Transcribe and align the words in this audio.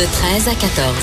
De 0.00 0.06
13 0.06 0.48
à 0.48 0.54
14. 0.54 0.94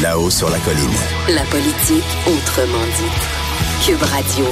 Là-haut 0.00 0.30
sur 0.30 0.48
la 0.48 0.58
colline. 0.60 0.88
La 1.28 1.42
politique 1.42 2.04
autrement 2.24 2.84
dite. 2.96 3.84
Cube 3.84 4.00
Radio. 4.00 4.44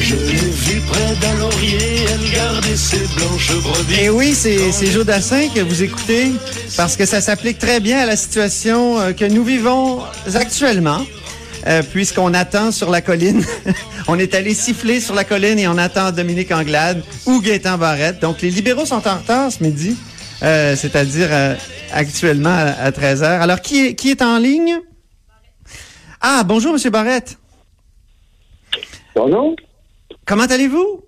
Je 0.00 0.16
l'ai 0.16 0.34
vue 0.34 0.80
près 0.90 1.14
d'un 1.20 1.34
laurier, 1.36 1.78
elle 2.12 2.30
gardait 2.32 2.76
ses 2.76 3.06
blanches 3.14 3.52
brebis. 3.62 4.00
Et 4.00 4.10
oui, 4.10 4.34
c'est 4.34 4.72
c'est 4.72 4.90
Joe 4.90 5.06
Dassin 5.06 5.48
que 5.54 5.60
vous 5.60 5.84
écoutez 5.84 6.32
parce 6.76 6.96
que 6.96 7.06
ça 7.06 7.20
s'applique 7.20 7.60
très 7.60 7.78
bien 7.78 8.00
à 8.00 8.06
la 8.06 8.16
situation 8.16 8.98
euh, 8.98 9.12
que 9.12 9.24
nous 9.24 9.44
vivons 9.44 10.00
actuellement. 10.34 11.06
Euh, 11.66 11.82
Puisqu'on 11.82 12.34
attend 12.34 12.70
sur 12.72 12.90
la 12.90 13.00
colline, 13.00 13.42
on 14.08 14.18
est 14.18 14.34
allé 14.34 14.54
siffler 14.54 15.00
sur 15.00 15.14
la 15.14 15.24
colline 15.24 15.58
et 15.58 15.68
on 15.68 15.78
attend 15.78 16.12
Dominique 16.12 16.52
Anglade 16.52 17.02
ou 17.26 17.40
Gaétan 17.40 17.78
Barrette. 17.78 18.20
Donc 18.20 18.42
les 18.42 18.50
libéraux 18.50 18.84
sont 18.86 19.06
en 19.06 19.16
retard 19.18 19.50
ce 19.52 19.62
midi, 19.62 19.96
euh, 20.42 20.76
c'est-à-dire 20.76 21.28
euh, 21.30 21.54
actuellement 21.92 22.50
à, 22.50 22.72
à 22.86 22.90
13h. 22.90 23.24
Alors 23.24 23.60
qui 23.60 23.86
est, 23.86 23.94
qui 23.94 24.10
est 24.10 24.22
en 24.22 24.38
ligne? 24.38 24.78
Ah, 26.20 26.42
bonjour 26.44 26.72
Monsieur 26.72 26.90
Barrette. 26.90 27.38
Bonjour, 29.14 29.54
Comment 30.26 30.44
allez-vous? 30.44 31.02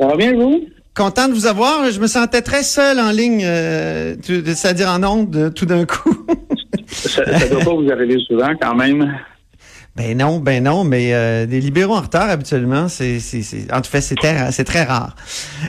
ça 0.00 0.06
va 0.06 0.16
bien 0.16 0.32
vous? 0.34 0.64
Content 0.94 1.28
de 1.28 1.34
vous 1.34 1.46
avoir. 1.46 1.90
Je 1.90 2.00
me 2.00 2.06
sentais 2.06 2.42
très 2.42 2.62
seul 2.62 2.98
en 2.98 3.10
ligne, 3.10 3.42
euh, 3.44 4.16
c'est-à-dire 4.22 4.88
en 4.88 5.02
onde, 5.04 5.52
tout 5.54 5.66
d'un 5.66 5.84
coup. 5.86 6.26
Ça 6.88 7.22
ne 7.24 7.48
doit 7.50 7.60
pas 7.64 7.74
vous 7.74 7.90
arriver 7.90 8.16
souvent 8.26 8.50
quand 8.60 8.74
même. 8.74 9.14
Ben 10.00 10.16
non, 10.16 10.38
ben 10.38 10.64
non, 10.64 10.82
mais 10.82 11.12
euh, 11.12 11.44
des 11.44 11.60
libéraux 11.60 11.94
en 11.94 12.00
retard 12.00 12.30
habituellement, 12.30 12.88
c'est, 12.88 13.18
en 13.70 13.82
tout 13.82 13.90
cas, 13.90 14.00
c'est 14.00 14.14
très, 14.14 14.50
c'est 14.50 14.64
très 14.64 14.84
rare. 14.84 15.14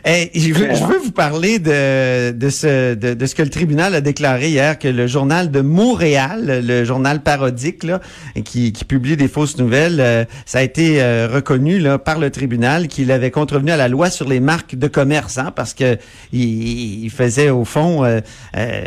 Et 0.06 0.32
je 0.34 0.54
veux, 0.54 0.74
je 0.74 0.86
veux 0.86 1.00
vous 1.00 1.12
parler 1.12 1.60
de 1.60 2.32
de 2.32 2.50
ce 2.50 2.94
de, 2.94 3.14
de 3.14 3.26
ce 3.26 3.36
que 3.36 3.44
le 3.44 3.50
tribunal 3.50 3.94
a 3.94 4.00
déclaré 4.00 4.48
hier 4.48 4.80
que 4.80 4.88
le 4.88 5.06
journal 5.06 5.52
de 5.52 5.60
Montréal, 5.60 6.62
le 6.66 6.86
journal 6.86 7.22
parodique 7.24 7.84
là, 7.84 8.00
qui, 8.46 8.72
qui 8.72 8.86
publie 8.86 9.18
des 9.18 9.28
fausses 9.28 9.58
nouvelles, 9.58 10.00
euh, 10.00 10.24
ça 10.46 10.60
a 10.60 10.62
été 10.62 11.02
euh, 11.02 11.28
reconnu 11.30 11.80
là 11.80 11.98
par 11.98 12.18
le 12.18 12.30
tribunal 12.30 12.88
qu'il 12.88 13.12
avait 13.12 13.32
contrevenu 13.32 13.72
à 13.72 13.78
la 13.78 13.90
loi 13.90 14.10
sur 14.10 14.30
les 14.30 14.40
marques 14.40 14.76
de 14.76 14.88
commerce, 14.88 15.40
hein, 15.40 15.52
parce 15.54 15.74
que 15.74 15.98
il, 16.32 17.04
il 17.04 17.10
faisait 17.10 17.50
au 17.50 17.66
fond, 17.66 18.06
euh, 18.06 18.22
euh, 18.56 18.82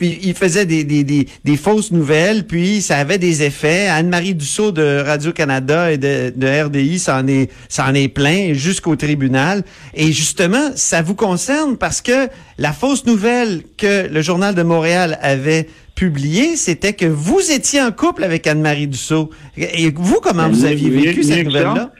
il 0.00 0.18
il 0.22 0.34
faisait 0.34 0.66
des, 0.66 0.82
des, 0.82 1.04
des, 1.04 1.28
des 1.44 1.56
fausses 1.56 1.92
nouvelles, 1.92 2.46
puis 2.48 2.82
ça 2.82 2.96
avait 2.96 3.18
des 3.18 3.44
effets. 3.44 3.86
Anne-Marie 3.86 4.39
Dussault 4.40 4.72
de 4.72 5.02
Radio-Canada 5.04 5.92
et 5.92 5.98
de, 5.98 6.32
de 6.34 6.64
RDI 6.64 6.98
s'en 6.98 7.26
est, 7.28 7.50
s'en 7.68 7.94
est 7.94 8.08
plein 8.08 8.54
jusqu'au 8.54 8.96
tribunal. 8.96 9.62
Et 9.94 10.10
justement, 10.12 10.70
ça 10.74 11.02
vous 11.02 11.14
concerne 11.14 11.76
parce 11.76 12.00
que 12.00 12.28
la 12.58 12.72
fausse 12.72 13.04
nouvelle 13.06 13.62
que 13.76 14.08
le 14.08 14.22
Journal 14.22 14.54
de 14.54 14.62
Montréal 14.62 15.18
avait 15.22 15.68
publiée, 15.94 16.56
c'était 16.56 16.94
que 16.94 17.04
vous 17.04 17.52
étiez 17.52 17.82
en 17.82 17.92
couple 17.92 18.24
avec 18.24 18.46
Anne-Marie 18.46 18.86
Dussault. 18.88 19.30
Et 19.56 19.90
vous, 19.94 20.20
comment 20.22 20.44
Ben, 20.44 20.52
vous 20.52 20.64
aviez 20.64 20.88
vécu 20.90 21.22
cette 21.22 21.44
nouvelle-là? 21.44 21.92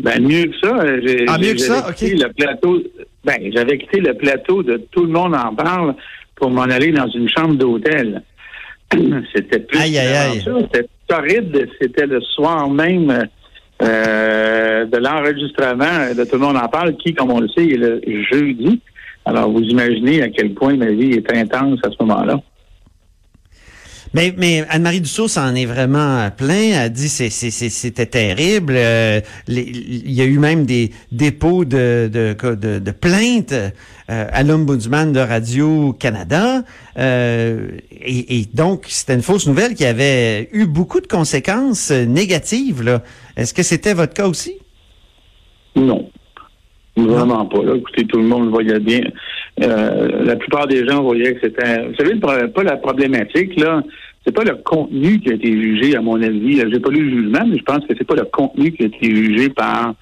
Ben 0.00 0.20
mieux 0.26 0.46
que 0.46 0.56
ça. 0.60 0.74
euh, 0.80 1.24
Ah, 1.28 1.38
mieux 1.38 1.52
que 1.52 1.60
ça? 1.60 1.86
OK. 1.88 2.00
le 2.00 2.32
plateau. 2.32 2.82
Ben, 3.24 3.38
j'avais 3.54 3.78
quitté 3.78 4.00
le 4.00 4.14
plateau 4.14 4.62
de 4.62 4.82
Tout 4.90 5.04
le 5.04 5.12
monde 5.12 5.34
en 5.36 5.54
parle 5.54 5.94
pour 6.34 6.50
m'en 6.50 6.62
aller 6.62 6.90
dans 6.92 7.08
une 7.08 7.28
chambre 7.28 7.54
d'hôtel. 7.54 8.22
C'était 9.34 9.60
plus 9.60 9.78
Aïe, 9.78 9.98
aïe, 9.98 10.14
aïe. 10.16 10.44
Torride. 11.06 11.68
C'était 11.80 12.06
le 12.06 12.20
soir 12.20 12.68
même 12.68 13.28
euh, 13.82 14.84
de 14.86 14.96
l'enregistrement 14.98 16.14
de 16.16 16.24
Tout 16.24 16.36
le 16.36 16.46
monde 16.46 16.56
en 16.56 16.68
parle, 16.68 16.96
qui, 16.96 17.14
comme 17.14 17.30
on 17.30 17.40
le 17.40 17.48
sait, 17.48 17.66
est 17.66 17.76
le 17.76 18.00
jeudi. 18.30 18.80
Alors, 19.24 19.50
vous 19.50 19.62
imaginez 19.62 20.22
à 20.22 20.28
quel 20.28 20.52
point 20.54 20.76
ma 20.76 20.90
vie 20.90 21.12
est 21.12 21.32
intense 21.34 21.80
à 21.84 21.90
ce 21.90 21.96
moment-là. 22.00 22.40
Mais, 24.14 24.32
mais 24.36 24.64
Anne-Marie 24.68 25.00
Dussault 25.00 25.28
s'en 25.28 25.54
est 25.54 25.66
vraiment 25.66 26.30
plein. 26.30 26.84
Elle 26.84 26.92
dit 26.92 27.08
c'est 27.08 27.30
c'était 27.30 28.06
terrible. 28.06 28.74
Euh, 28.76 29.20
Il 29.48 30.12
y 30.12 30.20
a 30.22 30.24
eu 30.24 30.38
même 30.38 30.64
des 30.66 30.92
dépôts 31.10 31.64
de 31.64 32.08
de 32.12 32.36
de, 32.54 32.78
de 32.78 32.90
plaintes 32.92 33.52
euh, 33.52 33.70
à 34.08 34.42
l'ombudsman 34.44 35.12
de 35.12 35.18
Radio 35.20 35.92
Canada. 35.94 36.62
Euh, 36.96 37.70
et, 37.90 38.38
et 38.38 38.48
donc 38.54 38.84
c'était 38.88 39.14
une 39.14 39.22
fausse 39.22 39.46
nouvelle 39.48 39.74
qui 39.74 39.84
avait 39.84 40.48
eu 40.52 40.66
beaucoup 40.66 41.00
de 41.00 41.08
conséquences 41.08 41.90
euh, 41.90 42.04
négatives. 42.04 43.00
Est-ce 43.36 43.52
que 43.52 43.64
c'était 43.64 43.94
votre 43.94 44.14
cas 44.14 44.28
aussi? 44.28 44.54
Non. 45.74 46.08
Vraiment 46.96 47.44
pas. 47.46 47.64
Là. 47.64 47.74
Écoutez, 47.74 48.06
tout 48.06 48.18
le 48.18 48.24
monde 48.28 48.44
le 48.44 48.50
voyait 48.50 48.78
bien. 48.78 49.00
Euh, 49.62 50.24
la 50.24 50.36
plupart 50.36 50.66
des 50.66 50.86
gens 50.86 51.02
voyaient 51.02 51.34
que 51.34 51.40
c'était. 51.42 51.86
Vous 51.86 51.94
savez, 51.96 52.16
pas 52.16 52.62
la 52.64 52.76
problématique, 52.76 53.58
là. 53.60 53.82
C'est 54.26 54.34
pas 54.34 54.42
le 54.44 54.56
contenu 54.56 55.20
qui 55.20 55.30
a 55.30 55.34
été 55.34 55.52
jugé, 55.52 55.96
à 55.96 56.00
mon 56.00 56.20
avis. 56.22 56.56
J'ai 56.72 56.80
pas 56.80 56.90
lu 56.90 57.10
le 57.10 57.16
jugement, 57.22 57.46
mais 57.46 57.58
je 57.58 57.62
pense 57.62 57.80
que 57.86 57.94
c'est 57.96 58.06
pas 58.06 58.14
le 58.16 58.24
contenu 58.24 58.72
qui 58.72 58.82
a 58.84 58.86
été 58.86 59.14
jugé 59.14 59.50
par 59.50 59.94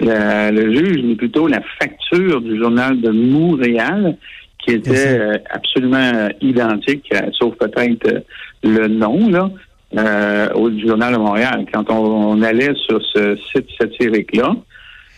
la- 0.00 0.50
le 0.52 0.72
juge, 0.72 1.02
mais 1.04 1.14
plutôt 1.16 1.46
la 1.48 1.60
facture 1.80 2.40
du 2.40 2.56
journal 2.58 3.00
de 3.00 3.10
Montréal, 3.10 4.16
qui 4.64 4.74
était 4.74 5.18
euh, 5.18 5.38
absolument 5.50 5.96
euh, 6.14 6.28
identique, 6.40 7.06
euh, 7.12 7.22
sauf 7.32 7.54
peut-être 7.56 8.24
le 8.62 8.86
nom, 8.88 9.28
là, 9.28 9.50
euh, 9.98 10.48
au 10.54 10.70
journal 10.78 11.12
de 11.14 11.18
Montréal. 11.18 11.66
Quand 11.72 11.90
on, 11.90 12.04
on 12.38 12.42
allait 12.42 12.74
sur 12.86 13.00
ce 13.14 13.36
site 13.52 13.66
satirique-là, 13.80 14.54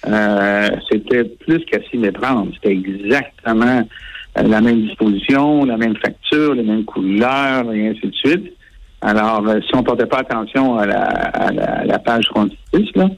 euh, 0.07 0.69
c'était 0.91 1.25
plus 1.25 1.65
qu'à 1.65 1.79
s'y 1.91 1.99
méprendre. 1.99 2.53
C'était 2.55 2.75
exactement 2.75 3.83
euh, 4.39 4.43
la 4.43 4.61
même 4.61 4.83
disposition, 4.83 5.65
la 5.65 5.77
même 5.77 5.97
facture, 5.97 6.55
les 6.55 6.63
mêmes 6.63 6.85
couleurs, 6.85 7.73
et 7.73 7.89
ainsi 7.89 8.07
de 8.07 8.15
suite. 8.15 8.53
Alors, 9.01 9.47
euh, 9.49 9.61
si 9.61 9.75
on 9.75 9.83
portait 9.83 10.07
pas 10.07 10.19
attention 10.19 10.77
à 10.77 10.87
la, 10.87 11.03
à 11.03 11.53
la, 11.53 11.65
à 11.81 11.85
la 11.85 11.99
page 11.99 12.27
frontispice, 12.29 12.91
là, 12.95 13.09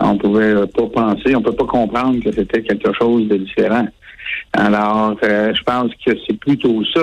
on 0.00 0.16
pouvait 0.18 0.54
pas 0.66 0.86
penser, 0.92 1.34
on 1.34 1.42
peut 1.42 1.52
pas 1.52 1.64
comprendre 1.66 2.22
que 2.22 2.32
c'était 2.32 2.62
quelque 2.62 2.92
chose 2.92 3.28
de 3.28 3.36
différent. 3.36 3.86
Alors, 4.52 5.16
je 5.22 5.62
pense 5.62 5.90
que 6.04 6.12
c'est 6.26 6.38
plutôt 6.38 6.82
ça. 6.94 7.02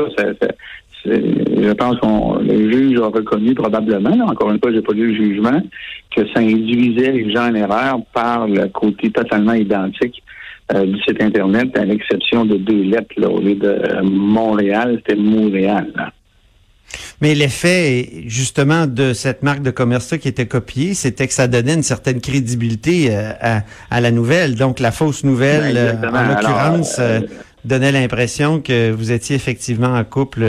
Je 1.05 1.73
pense 1.73 1.97
qu'on 1.99 2.35
le 2.39 2.71
juge 2.71 2.99
a 2.99 3.07
reconnu 3.07 3.53
probablement, 3.55 4.15
là, 4.15 4.25
encore 4.25 4.51
une 4.51 4.59
fois, 4.59 4.71
j'ai 4.71 4.81
pas 4.81 4.93
lu 4.93 5.11
le 5.11 5.15
jugement, 5.15 5.61
que 6.15 6.21
ça 6.33 6.39
induisait 6.39 7.11
les 7.11 7.31
gens 7.31 7.49
en 7.49 7.55
erreur 7.55 7.99
par 8.13 8.47
le 8.47 8.67
côté 8.69 9.11
totalement 9.11 9.53
identique 9.53 10.23
euh, 10.73 10.85
du 10.85 10.97
site 11.01 11.21
Internet, 11.21 11.77
à 11.77 11.83
l'exception 11.83 12.45
de 12.45 12.55
deux 12.55 12.83
lettres. 12.83 13.13
Là, 13.17 13.29
au 13.29 13.41
lieu 13.41 13.55
de 13.55 13.67
euh, 13.67 14.01
Montréal, 14.03 15.01
c'était 15.05 15.19
Montréal. 15.19 15.91
là. 15.95 16.11
Mais 17.21 17.33
l'effet, 17.35 18.23
justement, 18.27 18.85
de 18.85 19.13
cette 19.13 19.43
marque 19.43 19.63
de 19.63 19.71
commerce-là 19.71 20.17
qui 20.19 20.27
était 20.27 20.45
copiée, 20.45 20.93
c'était 20.93 21.27
que 21.27 21.33
ça 21.33 21.47
donnait 21.47 21.73
une 21.73 21.83
certaine 21.83 22.21
crédibilité 22.21 23.07
euh, 23.09 23.31
à, 23.41 23.61
à 23.89 23.99
la 24.01 24.11
nouvelle. 24.11 24.55
Donc, 24.55 24.79
la 24.79 24.91
fausse 24.91 25.23
nouvelle, 25.23 25.73
Ben, 25.73 26.03
euh, 26.03 26.17
en 26.17 26.27
l'occurrence, 26.29 27.01
donnait 27.65 27.91
l'impression 27.91 28.59
que 28.59 28.91
vous 28.91 29.11
étiez 29.11 29.35
effectivement 29.35 29.95
en 29.95 30.03
couple 30.03 30.45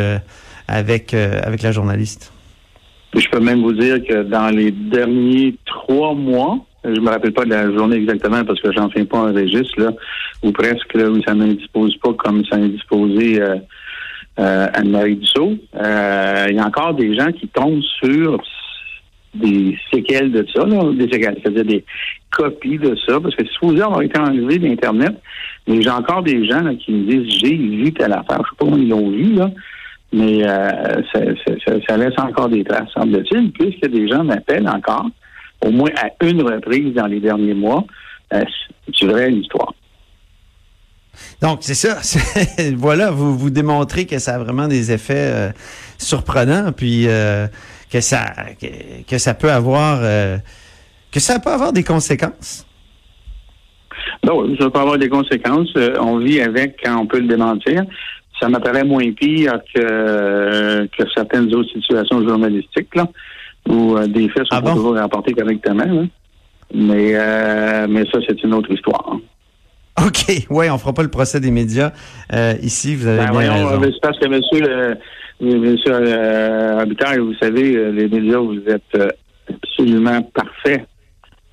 avec, 0.68 1.14
euh, 1.14 1.40
avec 1.42 1.62
la 1.62 1.72
journaliste. 1.72 2.32
Je 3.14 3.28
peux 3.28 3.40
même 3.40 3.62
vous 3.62 3.72
dire 3.72 4.04
que 4.04 4.22
dans 4.24 4.50
les 4.50 4.72
derniers 4.72 5.54
trois 5.66 6.14
mois, 6.14 6.58
je 6.84 7.00
me 7.00 7.08
rappelle 7.08 7.32
pas 7.32 7.44
de 7.44 7.50
la 7.50 7.72
journée 7.72 7.96
exactement 7.96 8.44
parce 8.44 8.60
que 8.60 8.72
j'en 8.72 8.90
fais 8.90 9.04
pas 9.04 9.18
un 9.18 9.32
registre, 9.32 9.80
là, 9.80 9.92
ou 10.42 10.52
presque, 10.52 10.94
où 10.94 11.22
ça 11.22 11.34
n'indispose 11.34 11.96
pas 11.98 12.12
comme 12.14 12.44
ça 12.44 12.56
indisposé 12.56 13.40
euh, 13.40 13.56
euh, 14.38 14.66
Anne-Marie 14.74 15.16
Dussault. 15.16 15.54
Euh, 15.76 16.46
Il 16.50 16.56
y 16.56 16.58
a 16.58 16.66
encore 16.66 16.94
des 16.94 17.14
gens 17.14 17.30
qui 17.32 17.48
tombent 17.48 17.82
sur 18.02 18.42
des 19.34 19.78
séquelles 19.92 20.30
de 20.30 20.46
ça, 20.54 20.64
des 20.64 21.10
séquelles, 21.10 21.38
c'est-à-dire 21.42 21.64
des 21.64 21.84
copies 22.30 22.78
de 22.78 22.96
ça, 23.06 23.20
parce 23.20 23.34
que 23.34 23.44
supposé 23.46 23.82
avoir 23.82 24.02
été 24.02 24.18
enlevé 24.18 24.58
d'Internet, 24.58 25.14
mais 25.66 25.82
j'ai 25.82 25.90
encore 25.90 26.22
des 26.22 26.46
gens 26.46 26.74
qui 26.76 26.92
me 26.92 27.10
disent 27.10 27.38
j'ai 27.40 27.56
vu 27.56 27.92
telle 27.92 28.12
affaire, 28.12 28.38
je 28.44 28.50
sais 28.50 28.56
pas 28.58 28.64
comment 28.64 28.76
ils 28.76 28.88
l'ont 28.88 29.10
vu, 29.10 29.34
là, 29.34 29.50
Mais 30.16 30.46
euh, 30.46 31.02
ça, 31.12 31.20
ça- 31.44 31.54
ça- 31.66 31.80
ça 31.88 31.96
laisse 31.96 32.16
encore 32.18 32.48
des 32.48 32.62
traces, 32.62 32.88
semble-t-il, 32.94 33.50
puisque 33.50 33.88
des 33.90 34.06
gens 34.06 34.22
m'appellent 34.22 34.68
encore, 34.68 35.06
au 35.64 35.70
moins 35.70 35.90
à 35.96 36.08
une 36.24 36.40
reprise 36.42 36.94
dans 36.94 37.06
les 37.06 37.18
derniers 37.18 37.54
mois. 37.54 37.84
Euh, 38.32 38.44
c'est 38.86 39.00
une 39.02 39.10
vraie 39.10 39.32
histoire. 39.32 39.74
Donc, 41.42 41.58
c'est 41.62 41.74
ça. 41.74 41.98
Voilà, 42.76 43.10
vous, 43.10 43.36
vous 43.36 43.50
démontrez 43.50 44.06
que 44.06 44.18
ça 44.18 44.36
a 44.36 44.38
vraiment 44.38 44.68
des 44.68 44.92
effets 44.92 45.30
euh, 45.32 45.50
surprenants, 45.98 46.70
puis 46.72 47.06
euh, 47.08 47.46
que 47.90 48.00
ça 48.00 48.24
que, 48.60 48.66
que 49.08 49.18
ça 49.18 49.34
peut 49.34 49.50
avoir 49.50 50.00
que 51.10 51.20
ça 51.20 51.38
peut 51.40 51.50
avoir 51.50 51.72
des 51.72 51.84
conséquences. 51.84 52.66
Donc, 54.22 54.56
ça 54.60 54.70
peut 54.70 54.78
avoir 54.80 54.98
des 54.98 55.08
conséquences. 55.08 55.72
On 56.00 56.18
vit 56.18 56.40
avec 56.40 56.80
quand 56.84 57.00
on 57.02 57.06
peut 57.06 57.20
le 57.20 57.28
démentir. 57.28 57.84
Ça 58.40 58.48
m'apparaît 58.48 58.84
moins 58.84 59.10
pire 59.12 59.58
que, 59.74 60.86
que 60.86 61.04
certaines 61.14 61.54
autres 61.54 61.70
situations 61.72 62.26
journalistiques, 62.26 62.94
là, 62.94 63.06
où 63.68 63.96
euh, 63.96 64.06
des 64.06 64.28
faits 64.28 64.44
sont 64.46 64.56
Ah 64.56 64.60
pas 64.62 64.70
bon? 64.70 64.74
toujours 64.76 64.96
rapportés 64.96 65.32
correctement. 65.32 66.06
Mais, 66.74 67.10
euh, 67.14 67.86
mais 67.88 68.04
ça, 68.12 68.18
c'est 68.26 68.42
une 68.42 68.54
autre 68.54 68.70
histoire. 68.72 69.12
hein. 69.12 69.20
OK, 70.06 70.46
ouais, 70.50 70.68
on 70.70 70.78
fera 70.78 70.92
pas 70.92 71.04
le 71.04 71.10
procès 71.10 71.38
des 71.38 71.52
médias 71.52 71.92
euh, 72.32 72.54
ici, 72.60 72.96
vous 72.96 73.06
avez 73.06 73.18
Ben, 73.18 73.24
bien 73.26 73.32
voyons, 73.32 73.52
raison. 73.68 73.82
euh, 73.82 73.90
c'est 73.92 74.00
parce 74.02 74.18
que 74.18 74.26
monsieur, 74.26 74.68
euh, 74.68 74.94
monsieur 75.40 75.92
euh, 75.92 76.78
Robitaille, 76.80 77.18
vous 77.18 77.34
savez, 77.40 77.76
euh, 77.76 77.92
les 77.92 78.08
médias, 78.08 78.38
vous 78.38 78.58
êtes 78.66 78.82
euh, 78.96 79.08
absolument 79.48 80.20
parfaits. 80.34 80.84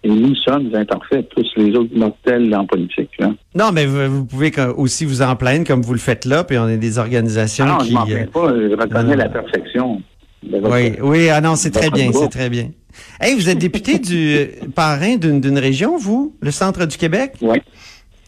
Et 0.04 0.10
nous 0.10 0.34
sommes 0.36 0.74
imparfaits, 0.74 1.30
tous 1.30 1.46
les 1.58 1.76
autres 1.76 1.96
mortels 1.96 2.54
en 2.56 2.66
politique. 2.66 3.12
Là. 3.20 3.34
Non, 3.54 3.72
mais 3.72 3.86
vous, 3.86 4.10
vous 4.10 4.26
pouvez 4.26 4.52
aussi 4.76 5.06
vous 5.06 5.22
en 5.22 5.36
plaindre 5.36 5.66
comme 5.68 5.84
vous 5.84 5.94
le 5.94 6.00
faites 6.00 6.26
là, 6.26 6.44
puis 6.44 6.58
on 6.58 6.68
est 6.68 6.78
des 6.78 6.98
organisations 6.98 7.66
Ah 7.68 7.72
non, 7.74 7.78
qui 7.78 7.90
je 7.90 7.94
m'en 7.94 8.02
euh, 8.02 8.06
plains 8.06 8.26
pas, 8.28 8.48
je 8.50 8.76
reconnais 8.76 9.12
non. 9.12 9.24
la 9.24 9.30
perfection. 9.30 10.02
de 10.42 10.58
votre- 10.58 10.74
Oui, 10.76 10.94
oui, 11.02 11.30
ah 11.30 11.40
non, 11.40 11.56
c'est 11.56 11.70
très 11.70 11.92
bien, 11.92 12.12
c'est 12.12 12.30
très 12.30 12.50
bien. 12.50 12.72
Hey, 13.20 13.36
vous 13.36 13.48
êtes 13.48 13.60
député 13.60 14.00
du 14.00 14.36
euh, 14.38 14.46
parrain 14.74 15.18
d'une 15.18 15.60
région, 15.60 15.98
vous, 15.98 16.36
le 16.42 16.50
centre 16.50 16.86
du 16.88 16.98
Québec? 16.98 17.34
Oui. 17.42 17.60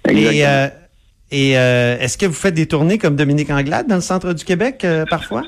Et, 0.07 0.11
Exactement. 0.11 0.43
euh, 0.45 0.67
et 1.31 1.57
euh, 1.57 1.97
est-ce 1.99 2.17
que 2.19 2.27
vous 2.27 2.33
faites 2.33 2.53
des 2.53 2.67
tournées 2.67 2.99
comme 2.99 3.15
Dominique 3.15 3.49
Anglade 3.49 3.87
dans 3.87 3.95
le 3.95 4.01
centre 4.01 4.33
du 4.33 4.45
Québec 4.45 4.85
euh, 4.85 5.05
parfois? 5.09 5.41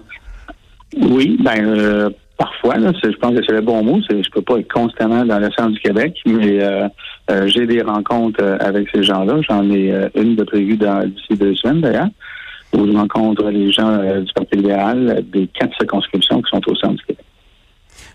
Oui, 0.99 1.37
ben 1.43 1.63
euh, 1.65 2.09
parfois, 2.37 2.77
là, 2.77 2.91
je 3.03 3.17
pense 3.17 3.35
que 3.35 3.41
c'est 3.45 3.53
le 3.53 3.61
bon 3.61 3.83
mot. 3.83 3.99
Je 4.09 4.29
peux 4.29 4.41
pas 4.41 4.57
être 4.57 4.71
constamment 4.71 5.25
dans 5.25 5.39
le 5.39 5.49
centre 5.57 5.71
du 5.71 5.79
Québec, 5.79 6.15
mais 6.25 6.63
euh, 6.63 6.87
euh, 7.31 7.47
j'ai 7.47 7.65
des 7.65 7.81
rencontres 7.81 8.41
euh, 8.41 8.57
avec 8.59 8.87
ces 8.93 9.03
gens-là. 9.03 9.39
J'en 9.47 9.69
ai 9.69 9.93
une 10.15 10.35
de 10.35 10.43
prévue 10.43 10.77
d'ici 10.77 11.35
deux 11.37 11.55
semaines 11.55 11.81
d'ailleurs, 11.81 12.09
où 12.73 12.85
je 12.85 12.91
rencontre 12.91 13.49
les 13.49 13.71
gens 13.71 13.97
du 13.97 14.31
Parti 14.33 14.55
libéral 14.57 15.23
des 15.31 15.47
quatre 15.47 15.75
circonscriptions 15.77 16.41
qui 16.41 16.49
sont 16.49 16.61
au 16.67 16.75
centre 16.75 16.95
du 16.95 17.05
Québec. 17.05 17.25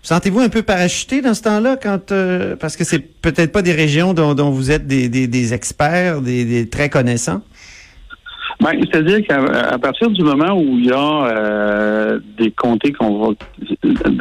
Sentez-vous 0.03 0.39
un 0.39 0.49
peu 0.49 0.63
parachuté 0.63 1.21
dans 1.21 1.35
ce 1.35 1.43
temps-là 1.43 1.77
quand 1.77 2.11
parce 2.59 2.75
que 2.75 2.83
c'est 2.83 2.99
peut-être 2.99 3.51
pas 3.51 3.61
des 3.61 3.73
régions 3.73 4.13
dont, 4.13 4.49
vous 4.49 4.71
êtes 4.71 4.87
des 4.87 5.53
experts, 5.53 6.21
des, 6.21 6.45
des 6.45 6.69
très 6.69 6.89
connaissants? 6.89 7.41
Ben, 8.61 8.79
c'est-à-dire 8.79 9.25
qu'à 9.25 9.79
partir 9.79 10.11
du 10.11 10.21
moment 10.21 10.53
où 10.53 10.77
il 10.77 10.85
y 10.85 10.91
a 10.91 11.25
euh, 11.25 12.19
des 12.37 12.51
comtés 12.51 12.91
qu'on 12.91 13.17
va 13.17 13.29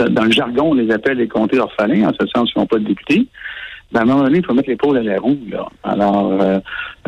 dans 0.09 0.25
le 0.25 0.31
jargon, 0.31 0.71
on 0.71 0.75
les 0.75 0.91
appelle 0.91 1.19
les 1.19 1.29
comtés 1.29 1.59
orphelins, 1.59 2.09
en 2.09 2.13
ce 2.19 2.27
sens 2.35 2.51
qu'ils 2.51 2.61
n'ont 2.61 2.67
pas 2.67 2.79
de 2.79 2.85
députés, 2.85 3.27
ben, 3.93 4.01
à 4.01 4.03
un 4.05 4.07
moment 4.07 4.23
donné, 4.23 4.39
il 4.39 4.47
faut 4.47 4.55
mettre 4.55 4.71
l'épaule 4.71 4.97
à 4.97 5.03
la 5.03 5.19
roue. 5.19 5.39
Là. 5.51 5.69
Alors, 5.83 6.33
euh, 6.41 6.59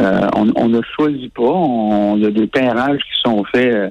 euh, 0.00 0.28
on, 0.36 0.52
on 0.56 0.68
ne 0.68 0.80
choisit 0.94 1.32
pas. 1.32 1.42
On, 1.42 2.22
a 2.22 2.30
des 2.30 2.46
pairages 2.46 3.00
qui 3.00 3.20
sont 3.24 3.42
faits 3.44 3.74
euh, 3.74 3.90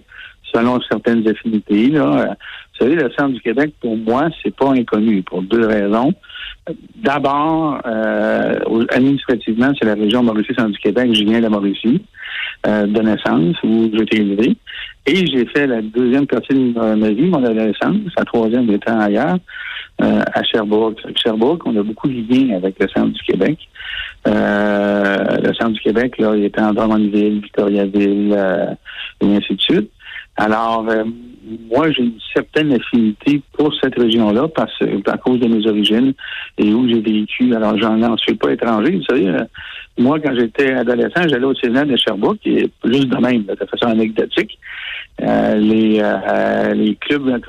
selon 0.53 0.79
certaines 0.89 1.27
affinités. 1.27 1.87
Là. 1.87 2.05
Euh, 2.05 2.25
Vous 2.79 2.85
savez, 2.87 2.95
le 2.95 3.09
centre 3.17 3.33
du 3.33 3.41
Québec, 3.41 3.73
pour 3.81 3.95
moi, 3.97 4.29
c'est 4.41 4.55
pas 4.55 4.71
inconnu 4.71 5.21
pour 5.23 5.41
deux 5.43 5.65
raisons. 5.65 6.13
D'abord, 6.95 7.79
euh, 7.85 8.59
administrativement, 8.89 9.71
c'est 9.79 9.85
la 9.87 9.95
région 9.95 10.23
Mauricie-Centre 10.23 10.69
du 10.71 10.77
Québec. 10.79 11.09
Je 11.13 11.23
viens 11.23 11.41
de 11.41 11.47
Mauricie 11.47 12.01
euh, 12.67 12.85
de 12.85 13.01
naissance 13.01 13.55
où 13.63 13.89
j'ai 13.93 14.01
été 14.03 14.17
élevé. 14.21 14.55
Et 15.07 15.25
j'ai 15.25 15.45
fait 15.47 15.65
la 15.67 15.81
deuxième 15.81 16.27
partie 16.27 16.53
de 16.53 16.73
ma- 16.77 16.95
ma 16.95 17.09
vie, 17.09 17.23
mon 17.29 17.43
adolescence, 17.43 17.97
la 18.15 18.25
troisième 18.25 18.69
étant 18.69 18.99
ailleurs, 18.99 19.37
euh, 20.01 20.21
à 20.33 20.43
Sherbrooke. 20.43 20.99
Sherbrooke, 21.15 21.65
on 21.65 21.75
a 21.75 21.83
beaucoup 21.83 22.07
de 22.07 22.21
liens 22.31 22.55
avec 22.57 22.75
le 22.79 22.87
centre 22.89 23.09
du 23.13 23.21
Québec. 23.23 23.57
Euh, 24.27 25.37
le 25.43 25.53
centre 25.55 25.71
du 25.71 25.79
Québec, 25.81 26.17
là, 26.19 26.35
il 26.35 26.45
était 26.45 26.61
en 26.61 26.73
Drummondville, 26.73 27.41
Victoriaville, 27.41 28.33
euh, 28.37 28.65
et 29.21 29.35
ainsi 29.35 29.55
de 29.55 29.61
suite. 29.61 29.91
Alors, 30.43 30.87
euh, 30.89 31.03
moi, 31.69 31.91
j'ai 31.91 32.01
une 32.01 32.19
certaine 32.33 32.73
affinité 32.73 33.43
pour 33.53 33.71
cette 33.79 33.95
région-là 33.95 34.47
parce 34.47 34.73
à 35.05 35.17
cause 35.17 35.39
de 35.39 35.47
mes 35.47 35.67
origines 35.67 36.13
et 36.57 36.73
où 36.73 36.87
j'ai 36.89 36.99
vécu. 36.99 37.53
Alors, 37.53 37.77
j'en 37.77 38.17
suis 38.17 38.33
pas 38.33 38.51
étranger. 38.51 38.91
Vous 38.97 39.03
savez, 39.03 39.27
euh, 39.29 39.43
moi, 39.99 40.19
quand 40.19 40.33
j'étais 40.35 40.73
adolescent, 40.73 41.27
j'allais 41.27 41.45
au 41.45 41.53
Sénat 41.53 41.85
de 41.85 41.95
Sherbrooke, 41.95 42.39
et 42.45 42.71
juste 42.85 43.09
de 43.09 43.17
même, 43.17 43.43
de 43.43 43.55
façon 43.55 43.91
anecdotique. 43.91 44.57
Euh, 45.21 45.55
les, 45.57 45.99
euh, 46.01 46.73
les 46.73 46.95
clubs 46.95 47.39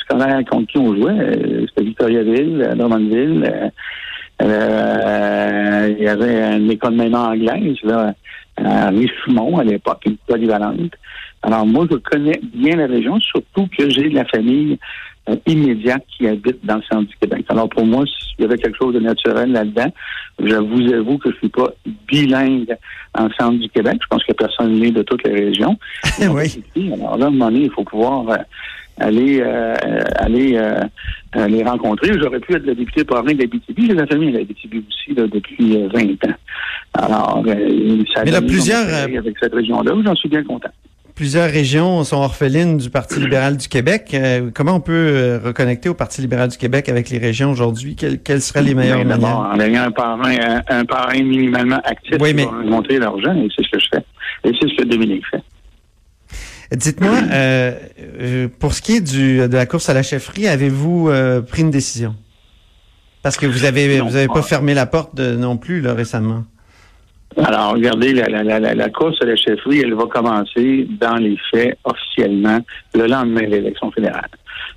scolaires 0.00 0.42
contre 0.50 0.72
qui 0.72 0.78
on 0.78 0.96
jouait, 0.96 1.20
euh, 1.20 1.66
c'était 1.68 1.84
Victoriaville, 1.84 2.62
euh, 2.62 2.74
Drummondville. 2.74 3.44
euh, 3.44 3.68
euh, 4.42 5.94
il 5.96 6.04
y 6.04 6.08
avait 6.08 6.56
une 6.56 6.70
école 6.70 6.94
même 6.94 7.14
anglaise, 7.14 7.76
là, 7.84 8.12
à 8.56 8.88
Richemont 8.88 9.58
à 9.58 9.64
l'époque, 9.64 10.02
une 10.06 10.16
polyvalente. 10.16 10.94
Alors 11.42 11.66
moi, 11.66 11.86
je 11.90 11.96
connais 11.96 12.38
bien 12.54 12.76
la 12.76 12.86
région, 12.86 13.18
surtout 13.20 13.68
que 13.76 13.88
j'ai 13.88 14.08
de 14.10 14.14
la 14.14 14.24
famille 14.26 14.78
euh, 15.28 15.36
immédiate 15.46 16.04
qui 16.16 16.26
habite 16.26 16.64
dans 16.64 16.76
le 16.76 16.82
centre 16.90 17.08
du 17.08 17.16
Québec. 17.16 17.44
Alors 17.48 17.68
pour 17.68 17.86
moi, 17.86 18.04
s'il 18.06 18.42
y 18.42 18.44
avait 18.44 18.58
quelque 18.58 18.76
chose 18.76 18.94
de 18.94 19.00
naturel 19.00 19.52
là-dedans, 19.52 19.92
je 20.38 20.54
vous 20.54 20.92
avoue 20.92 21.18
que 21.18 21.30
je 21.30 21.36
suis 21.36 21.48
pas 21.48 21.68
bilingue 22.08 22.74
en 23.14 23.28
centre 23.38 23.58
du 23.58 23.68
Québec. 23.70 23.98
Je 24.02 24.06
pense 24.08 24.24
que 24.24 24.32
personne 24.32 24.78
n'est 24.78 24.90
de 24.90 25.02
toutes 25.02 25.24
les 25.24 25.46
régions. 25.46 25.78
oui. 26.30 26.62
Alors 26.94 27.16
là, 27.16 27.26
à 27.26 27.28
un 27.28 27.30
moment 27.30 27.50
donné, 27.50 27.64
il 27.64 27.70
faut 27.70 27.84
pouvoir 27.84 28.28
euh, 28.28 28.36
aller 28.98 29.40
euh, 29.40 29.74
aller 30.18 30.56
euh, 30.56 30.80
euh, 31.36 31.46
les 31.46 31.62
rencontrer. 31.62 32.10
J'aurais 32.20 32.40
pu 32.40 32.56
être 32.56 32.66
le 32.66 32.74
député 32.74 33.04
parrain 33.04 33.32
de 33.32 33.38
l'Abitibi. 33.38 33.86
J'ai 33.86 33.94
de 33.94 34.00
la 34.00 34.06
famille 34.06 34.34
à 34.34 34.38
l'Abitibi 34.38 34.78
aussi 34.78 35.14
là, 35.14 35.28
depuis 35.28 35.76
euh, 35.76 35.88
20 35.92 36.02
ans. 36.28 36.34
Alors, 36.94 37.44
euh, 37.46 38.02
ça 38.12 38.24
Mais 38.24 38.32
là, 38.32 38.40
donne 38.40 38.48
plusieurs, 38.48 38.92
avec 38.92 39.36
cette 39.40 39.54
région-là, 39.54 39.92
j'en 40.04 40.14
suis 40.16 40.28
bien 40.28 40.42
content. 40.42 40.70
Plusieurs 41.20 41.50
régions 41.50 42.02
sont 42.02 42.16
orphelines 42.16 42.78
du 42.78 42.88
Parti 42.88 43.20
libéral 43.20 43.58
du 43.58 43.68
Québec. 43.68 44.12
Euh, 44.14 44.50
comment 44.54 44.76
on 44.76 44.80
peut 44.80 44.92
euh, 44.94 45.38
reconnecter 45.44 45.90
au 45.90 45.94
Parti 45.94 46.22
libéral 46.22 46.48
du 46.48 46.56
Québec 46.56 46.88
avec 46.88 47.10
les 47.10 47.18
régions 47.18 47.50
aujourd'hui? 47.50 47.94
Quelles, 47.94 48.20
quelles 48.22 48.40
seraient 48.40 48.62
les 48.62 48.72
meilleures 48.74 49.04
d'abord, 49.04 49.42
manières? 49.42 49.54
en 49.54 49.60
ayant 49.60 49.82
un 49.82 49.90
parrain, 49.90 50.34
un, 50.40 50.62
un 50.78 50.84
parrain 50.86 51.22
minimalement 51.22 51.78
actif 51.84 52.16
Oui, 52.20 52.32
mais- 52.32 52.44
pour 52.44 52.54
montrer 52.54 52.98
l'argent, 52.98 53.34
et 53.34 53.48
c'est 53.54 53.62
ce 53.66 53.70
que 53.70 53.78
je 53.78 53.86
fais. 53.92 54.04
Et 54.48 54.52
c'est 54.58 54.66
ce 54.70 54.76
que 54.76 54.84
Dominique 54.88 55.24
fait. 55.30 55.42
Dites-moi, 56.74 57.12
euh, 57.30 57.74
euh, 58.22 58.48
pour 58.58 58.72
ce 58.72 58.80
qui 58.80 58.96
est 58.96 59.00
du, 59.02 59.46
de 59.46 59.54
la 59.54 59.66
course 59.66 59.90
à 59.90 59.92
la 59.92 60.02
chefferie, 60.02 60.48
avez-vous 60.48 61.10
euh, 61.10 61.42
pris 61.42 61.60
une 61.60 61.70
décision? 61.70 62.14
Parce 63.22 63.36
que 63.36 63.44
vous 63.44 63.66
avez 63.66 63.98
Non. 63.98 64.06
vous 64.08 64.16
avez 64.16 64.28
pas 64.28 64.40
fermé 64.40 64.72
la 64.72 64.86
porte 64.86 65.14
de- 65.14 65.36
non 65.36 65.58
plus 65.58 65.82
là, 65.82 65.92
récemment. 65.92 66.44
Alors, 67.36 67.74
regardez, 67.74 68.12
la, 68.12 68.26
la, 68.26 68.58
la, 68.58 68.74
la, 68.74 68.88
course 68.88 69.16
à 69.22 69.26
la 69.26 69.36
chefferie, 69.36 69.80
elle 69.80 69.94
va 69.94 70.06
commencer 70.06 70.86
dans 71.00 71.14
les 71.14 71.36
faits 71.50 71.78
officiellement 71.84 72.58
le 72.94 73.06
lendemain 73.06 73.42
de 73.42 73.46
l'élection 73.46 73.90
fédérale. 73.92 74.30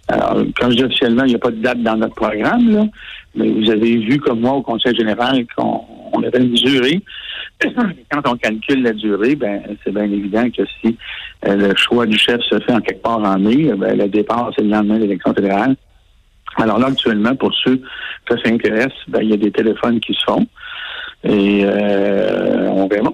Alors, 0.08 0.44
quand 0.60 0.70
je 0.70 0.76
dis 0.76 0.84
officiellement, 0.84 1.24
il 1.24 1.30
n'y 1.30 1.36
a 1.36 1.40
pas 1.40 1.50
de 1.50 1.62
date 1.62 1.82
dans 1.82 1.98
notre 1.98 2.14
programme, 2.16 2.70
là, 2.70 2.86
mais 3.36 3.50
vous 3.50 3.72
avez 3.72 3.98
vu 3.98 4.20
comme 4.20 4.42
moi 4.42 4.54
au 4.54 4.62
Conseil 4.62 4.96
général 4.96 5.46
qu'on 5.56 5.82
on 6.14 6.24
avait 6.24 6.40
une 6.40 6.54
durée. 6.54 7.02
Quand 8.12 8.22
on 8.26 8.36
calcule 8.36 8.84
la 8.84 8.92
durée, 8.92 9.36
ben 9.36 9.62
c'est 9.84 9.94
bien 9.94 10.04
évident 10.04 10.48
que 10.50 10.64
si 10.80 10.98
euh, 11.48 11.56
le 11.56 11.76
choix 11.76 12.06
du 12.06 12.18
chef 12.18 12.42
se 12.42 12.60
fait 12.60 12.74
en 12.74 12.82
quelque 12.82 13.02
part 13.02 13.20
en 13.20 13.40
mai, 13.40 13.72
ben, 13.76 13.98
le 13.98 14.08
départ, 14.08 14.52
c'est 14.56 14.64
le 14.64 14.70
lendemain 14.70 14.98
de 14.98 15.04
l'élection 15.04 15.34
fédérale. 15.34 15.76
Alors 16.58 16.78
là, 16.78 16.88
actuellement, 16.88 17.36
pour 17.36 17.54
ceux 17.64 17.82
que 18.26 18.38
ça 18.38 18.50
intéresse, 18.50 18.94
ben, 19.08 19.22
il 19.22 19.30
y 19.30 19.34
a 19.34 19.38
des 19.38 19.52
téléphones 19.52 20.00
qui 20.00 20.14
se 20.14 20.24
font. 20.26 20.46
Et 21.24 21.64
euh, 21.66 22.70
on 22.70 22.88
verra. 22.88 23.12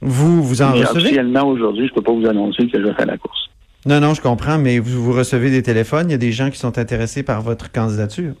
Vous 0.00 0.42
vous 0.42 0.62
en 0.62 0.72
Mais 0.72 0.80
recevez? 0.84 1.04
officiellement, 1.04 1.46
aujourd'hui, 1.48 1.88
je 1.88 1.94
peux 1.94 2.02
pas 2.02 2.12
vous 2.12 2.26
annoncer 2.26 2.66
que 2.68 2.78
je 2.80 2.86
vais 2.86 2.94
faire 2.94 3.06
la 3.06 3.16
course. 3.16 3.48
Non, 3.86 4.00
non, 4.00 4.14
je 4.14 4.20
comprends, 4.20 4.58
mais 4.58 4.78
vous, 4.78 5.02
vous 5.02 5.12
recevez 5.12 5.50
des 5.50 5.62
téléphones. 5.62 6.08
Il 6.08 6.12
y 6.12 6.16
a 6.16 6.18
des 6.18 6.32
gens 6.32 6.50
qui 6.50 6.58
sont 6.58 6.76
intéressés 6.78 7.22
par 7.22 7.40
votre 7.40 7.70
candidature. 7.70 8.34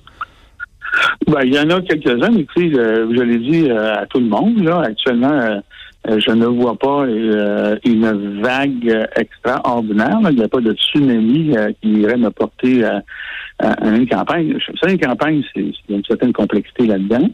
Ben, 1.28 1.40
il 1.44 1.54
y 1.54 1.58
en 1.58 1.68
a 1.70 1.80
quelques-uns, 1.82 2.32
sais, 2.56 2.70
euh, 2.78 3.08
je 3.14 3.22
l'ai 3.22 3.38
dit 3.38 3.70
euh, 3.70 3.94
à 3.94 4.06
tout 4.06 4.18
le 4.18 4.26
monde, 4.26 4.58
là, 4.62 4.80
actuellement, 4.82 5.32
euh, 5.32 5.58
euh, 6.08 6.20
je 6.20 6.30
ne 6.30 6.46
vois 6.46 6.76
pas 6.78 7.04
une 7.84 8.40
vague 8.42 9.06
extraordinaire. 9.16 10.20
là. 10.20 10.30
Il 10.30 10.36
n'y 10.38 10.44
a 10.44 10.48
pas 10.48 10.60
de 10.60 10.72
tsunami 10.72 11.54
qui 11.82 11.88
irait 12.00 12.16
me 12.16 12.30
porter 12.30 12.84
à, 12.84 13.02
à- 13.58 13.72
à 13.72 13.88
une 13.96 14.08
campagne. 14.08 14.52
Vous 14.54 14.76
savez, 14.80 14.94
une 14.94 15.00
campagne, 15.00 15.42
c'est 15.54 15.62
il 15.62 15.74
y 15.88 15.94
a 15.94 15.96
une 15.96 16.04
certaine 16.04 16.32
complexité 16.32 16.86
là-dedans. 16.86 17.28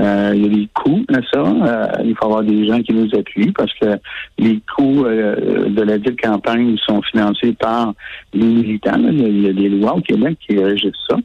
Euh, 0.00 0.32
il 0.34 0.42
y 0.42 0.46
a 0.46 0.48
des 0.48 0.68
coûts 0.74 1.04
à 1.12 1.20
ça. 1.32 1.40
Euh, 1.40 1.86
il 2.04 2.14
faut 2.16 2.24
avoir 2.24 2.42
des 2.42 2.66
gens 2.66 2.80
qui 2.80 2.94
nous 2.94 3.08
appuient 3.14 3.52
parce 3.52 3.72
que 3.74 3.98
les 4.38 4.60
coûts 4.74 5.04
euh, 5.04 5.68
de 5.68 5.82
la 5.82 5.98
dite 5.98 6.20
campagne 6.20 6.76
sont 6.78 7.02
financés 7.02 7.52
par 7.52 7.92
les 8.32 8.46
militants. 8.46 8.98
Il 8.98 9.42
y 9.42 9.48
a- 9.48 9.52
des 9.52 9.68
lois 9.68 9.96
au 9.96 10.00
Québec 10.00 10.38
qui 10.46 10.56
régissent 10.58 10.92
ça. 11.08 11.16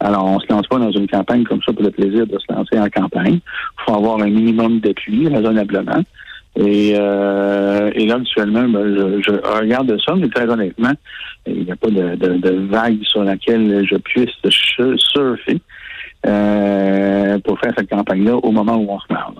Alors, 0.00 0.24
on 0.24 0.40
se 0.40 0.46
lance 0.50 0.66
pas 0.68 0.78
dans 0.78 0.90
une 0.90 1.06
campagne 1.06 1.44
comme 1.44 1.60
ça 1.66 1.72
pour 1.72 1.82
le 1.82 1.90
plaisir 1.90 2.26
de 2.26 2.38
se 2.38 2.52
lancer 2.52 2.78
en 2.78 2.88
campagne. 2.88 3.40
Il 3.44 3.82
faut 3.84 3.94
avoir 3.94 4.20
un 4.20 4.30
minimum 4.30 4.80
d'appui, 4.80 5.28
raisonnablement. 5.28 6.02
Et, 6.56 6.94
euh, 6.96 7.90
et 7.94 8.06
là, 8.06 8.16
actuellement, 8.16 8.68
ben, 8.68 8.94
je, 8.94 9.22
je 9.22 9.58
regarde 9.58 9.96
ça, 10.06 10.14
mais 10.14 10.28
très 10.28 10.48
honnêtement, 10.48 10.92
il 11.46 11.64
n'y 11.64 11.72
a 11.72 11.76
pas 11.76 11.90
de, 11.90 12.14
de, 12.16 12.34
de 12.38 12.50
vague 12.68 13.02
sur 13.02 13.24
laquelle 13.24 13.84
je 13.90 13.96
puisse 13.96 14.30
surfer 14.98 15.60
euh, 16.26 17.38
pour 17.40 17.58
faire 17.60 17.72
cette 17.76 17.90
campagne-là 17.90 18.36
au 18.36 18.50
moment 18.50 18.76
où 18.76 18.90
on 18.90 19.00
se 19.00 19.06
parle. 19.06 19.34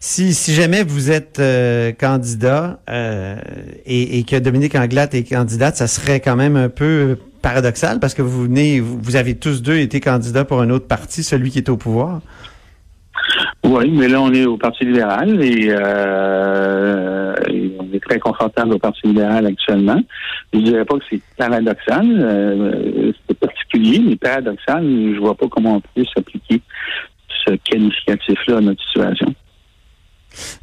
Si, 0.00 0.32
si 0.32 0.54
jamais 0.54 0.84
vous 0.84 1.10
êtes 1.10 1.40
euh, 1.40 1.90
candidat 1.92 2.78
euh, 2.88 3.36
et, 3.84 4.18
et 4.18 4.22
que 4.22 4.36
Dominique 4.36 4.76
Anglade 4.76 5.12
est 5.14 5.28
candidate, 5.28 5.74
ça 5.76 5.88
serait 5.88 6.20
quand 6.20 6.36
même 6.36 6.54
un 6.56 6.68
peu 6.68 7.18
paradoxal 7.42 7.98
parce 7.98 8.14
que 8.14 8.22
vous 8.22 8.44
venez, 8.44 8.80
vous, 8.80 9.16
avez 9.16 9.34
tous 9.34 9.60
deux 9.62 9.78
été 9.78 10.00
candidats 10.00 10.44
pour 10.44 10.60
un 10.60 10.70
autre 10.70 10.86
parti, 10.86 11.22
celui 11.22 11.50
qui 11.50 11.58
est 11.58 11.68
au 11.68 11.76
pouvoir. 11.76 12.20
Oui, 13.64 13.90
mais 13.90 14.08
là, 14.08 14.22
on 14.22 14.32
est 14.32 14.46
au 14.46 14.56
Parti 14.56 14.84
libéral 14.84 15.42
et, 15.42 15.68
euh, 15.68 17.34
et 17.48 17.72
on 17.78 17.92
est 17.92 18.00
très 18.00 18.18
confortable 18.18 18.74
au 18.74 18.78
Parti 18.78 19.08
libéral 19.08 19.46
actuellement. 19.46 20.00
Je 20.52 20.60
dirais 20.60 20.84
pas 20.84 20.96
que 20.96 21.04
c'est 21.10 21.20
paradoxal, 21.36 23.14
particulier, 23.68 23.98
mais 24.06 24.16
paradoxal, 24.16 24.84
je 25.14 25.18
vois 25.18 25.34
pas 25.34 25.46
comment 25.48 25.76
on 25.76 25.80
peut 25.80 26.06
s'appliquer 26.14 26.60
ce 27.46 27.54
qualificatif-là 27.54 28.58
à 28.58 28.60
notre 28.60 28.82
situation. 28.86 29.34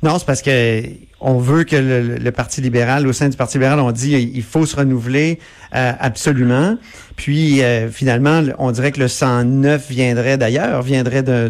Non, 0.04 0.18
c'est 0.20 0.26
parce 0.26 0.42
que 0.42 0.82
on 1.20 1.38
veut 1.40 1.64
que 1.64 1.76
le, 1.76 2.18
le 2.18 2.32
Parti 2.32 2.62
libéral, 2.62 3.08
au 3.08 3.14
sein 3.14 3.30
du 3.30 3.36
Parti 3.36 3.58
libéral, 3.58 3.80
on 3.80 3.92
dit 3.92 4.12
il 4.14 4.44
faut 4.44 4.66
se 4.66 4.76
renouveler 4.76 5.40
euh, 5.74 5.92
absolument. 6.00 6.78
Puis 7.16 7.62
euh, 7.64 7.90
finalement, 7.90 8.42
on 8.60 8.72
dirait 8.72 8.92
que 8.92 9.00
le 9.00 9.08
109 9.08 9.90
viendrait 9.90 10.38
d'ailleurs, 10.38 10.82
viendrait 10.84 11.24
d'un- 11.24 11.48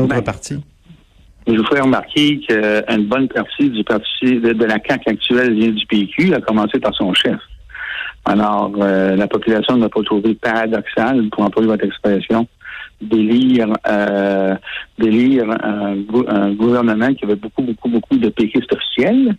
autre 0.00 0.06
Ben, 0.14 0.22
parti. 0.22 0.62
Je 1.46 1.54
vous 1.54 1.64
ferai 1.64 1.80
remarquer 1.80 2.40
qu'une 2.40 3.06
bonne 3.06 3.28
partie 3.28 3.70
du 3.70 3.82
parti 3.84 4.38
de, 4.40 4.52
de 4.52 4.64
la 4.64 4.78
CAQ 4.86 5.10
actuelle 5.10 5.54
vient 5.54 5.70
du 5.70 5.86
PQ, 5.86 6.34
à 6.34 6.40
commencer 6.40 6.78
par 6.78 6.94
son 6.94 7.14
chef. 7.14 7.36
Alors, 8.28 8.72
euh, 8.80 9.14
la 9.14 9.28
population 9.28 9.76
n'a 9.76 9.88
pas 9.88 10.02
trouvé 10.02 10.34
paradoxal, 10.34 11.28
pour 11.30 11.44
employer 11.44 11.68
votre 11.68 11.84
expression, 11.84 12.48
d'élire 13.00 13.72
euh, 13.88 14.54
d'élire 14.98 15.48
un, 15.62 15.94
un 16.26 16.52
gouvernement 16.52 17.14
qui 17.14 17.24
avait 17.24 17.36
beaucoup, 17.36 17.62
beaucoup, 17.62 17.88
beaucoup 17.88 18.16
de 18.16 18.28
péquistes 18.30 18.72
officiels 18.72 19.36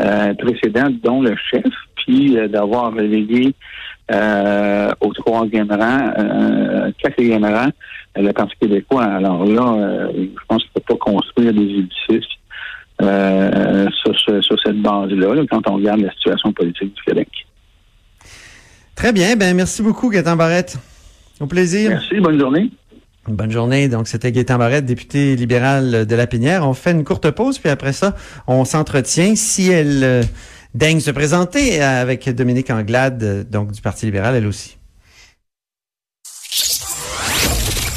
euh, 0.00 0.32
précédents, 0.34 0.88
dont 1.02 1.20
le 1.20 1.36
chef, 1.50 1.66
puis 1.96 2.38
euh, 2.38 2.48
d'avoir 2.48 2.94
relégué 2.94 3.54
euh, 4.10 4.90
au 5.00 5.12
troisième 5.12 5.70
rang, 5.70 6.12
euh, 6.18 6.90
quatrième 7.02 7.44
rang, 7.44 7.68
le 8.16 8.32
Parti 8.32 8.54
québécois. 8.60 9.04
Alors 9.04 9.44
là, 9.44 9.74
euh, 9.74 10.08
je 10.14 10.44
pense 10.48 10.62
qu'il 10.62 10.70
ne 10.76 10.80
faut 10.80 10.96
pas 10.96 11.04
construire 11.10 11.52
des 11.52 11.60
édifices 11.60 12.32
sur, 12.98 14.42
sur 14.42 14.60
cette 14.64 14.80
base-là, 14.80 15.34
là, 15.34 15.42
quand 15.50 15.68
on 15.68 15.74
regarde 15.74 16.00
la 16.00 16.12
situation 16.12 16.52
politique 16.52 16.94
du 16.94 17.02
Québec. 17.02 17.28
Très 18.94 19.12
bien, 19.12 19.36
ben 19.36 19.56
merci 19.56 19.82
beaucoup, 19.82 20.10
Gaëtan 20.10 20.36
Barrette. 20.36 20.76
Au 21.40 21.46
plaisir. 21.46 21.90
Merci, 21.90 22.20
bonne 22.20 22.38
journée. 22.38 22.70
Bonne 23.28 23.50
journée. 23.50 23.88
Donc, 23.88 24.08
c'était 24.08 24.32
Gaétan 24.32 24.58
Barrette, 24.58 24.84
député 24.84 25.36
libéral 25.36 26.06
de 26.06 26.14
la 26.14 26.26
Pinière. 26.26 26.66
On 26.66 26.74
fait 26.74 26.90
une 26.90 27.04
courte 27.04 27.30
pause, 27.30 27.58
puis 27.58 27.70
après 27.70 27.92
ça, 27.92 28.14
on 28.46 28.64
s'entretient. 28.64 29.34
Si 29.36 29.70
elle 29.70 30.04
euh, 30.04 30.22
daigne 30.74 31.00
se 31.00 31.10
présenter 31.10 31.80
avec 31.80 32.28
Dominique 32.30 32.70
Anglade, 32.70 33.22
euh, 33.22 33.44
donc 33.44 33.72
du 33.72 33.80
Parti 33.80 34.06
libéral, 34.06 34.34
elle 34.34 34.46
aussi. 34.46 34.76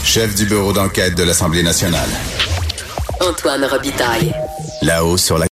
Chef 0.03 0.33
du 0.35 0.45
bureau 0.45 0.71
d'enquête 0.71 1.15
de 1.15 1.23
l'Assemblée 1.23 1.63
nationale. 1.63 2.09
Antoine 3.19 3.65
Robitaille. 3.65 4.33
Là-haut 4.81 5.17
sur 5.17 5.37
la 5.37 5.43